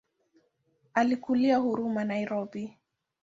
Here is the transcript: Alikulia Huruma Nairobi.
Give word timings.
Alikulia 0.93 1.59
Huruma 1.59 2.03
Nairobi. 2.05 2.65